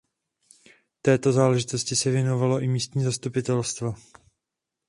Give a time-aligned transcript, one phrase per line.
[1.01, 3.93] Této záležitosti se věnovalo i místní zastupitelstvo.